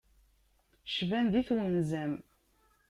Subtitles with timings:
[0.95, 2.13] Cban di twenza-m.